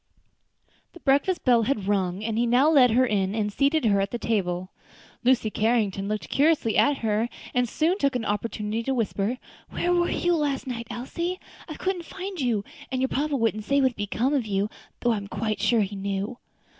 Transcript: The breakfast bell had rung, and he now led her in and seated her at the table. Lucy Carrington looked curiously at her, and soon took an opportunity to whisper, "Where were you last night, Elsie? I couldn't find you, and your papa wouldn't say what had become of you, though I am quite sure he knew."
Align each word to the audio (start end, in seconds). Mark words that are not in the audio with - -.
The 0.93 0.99
breakfast 0.99 1.45
bell 1.45 1.61
had 1.61 1.87
rung, 1.87 2.23
and 2.23 2.35
he 2.35 2.47
now 2.47 2.67
led 2.71 2.89
her 2.89 3.05
in 3.05 3.35
and 3.35 3.53
seated 3.53 3.85
her 3.85 4.01
at 4.01 4.09
the 4.09 4.17
table. 4.17 4.71
Lucy 5.23 5.51
Carrington 5.51 6.07
looked 6.07 6.27
curiously 6.27 6.75
at 6.75 6.97
her, 7.05 7.29
and 7.53 7.69
soon 7.69 7.99
took 7.99 8.15
an 8.15 8.25
opportunity 8.25 8.81
to 8.81 8.95
whisper, 8.95 9.37
"Where 9.69 9.93
were 9.93 10.09
you 10.09 10.35
last 10.35 10.65
night, 10.65 10.87
Elsie? 10.89 11.39
I 11.69 11.75
couldn't 11.75 12.05
find 12.05 12.41
you, 12.41 12.63
and 12.91 12.99
your 12.99 13.09
papa 13.09 13.35
wouldn't 13.35 13.65
say 13.65 13.79
what 13.79 13.89
had 13.91 13.95
become 13.95 14.33
of 14.33 14.47
you, 14.47 14.71
though 15.01 15.11
I 15.11 15.17
am 15.17 15.27
quite 15.27 15.61
sure 15.61 15.81
he 15.81 15.95
knew." 15.95 16.39